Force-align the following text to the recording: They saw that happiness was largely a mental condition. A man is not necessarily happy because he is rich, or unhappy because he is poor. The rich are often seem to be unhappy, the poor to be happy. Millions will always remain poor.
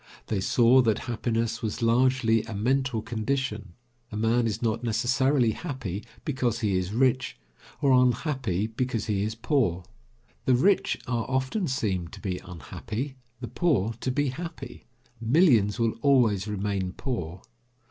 They 0.29 0.39
saw 0.41 0.81
that 0.81 0.97
happiness 0.97 1.61
was 1.61 1.83
largely 1.83 2.41
a 2.45 2.55
mental 2.55 3.03
condition. 3.03 3.73
A 4.11 4.17
man 4.17 4.47
is 4.47 4.59
not 4.59 4.83
necessarily 4.83 5.51
happy 5.51 6.03
because 6.25 6.61
he 6.61 6.73
is 6.75 6.91
rich, 6.91 7.37
or 7.83 7.91
unhappy 7.91 8.65
because 8.65 9.05
he 9.05 9.21
is 9.21 9.35
poor. 9.35 9.83
The 10.45 10.55
rich 10.55 10.97
are 11.05 11.27
often 11.29 11.67
seem 11.67 12.07
to 12.07 12.19
be 12.19 12.39
unhappy, 12.43 13.17
the 13.41 13.47
poor 13.47 13.93
to 13.99 14.09
be 14.09 14.29
happy. 14.29 14.85
Millions 15.21 15.77
will 15.79 15.93
always 16.01 16.47
remain 16.47 16.93
poor. 16.93 17.43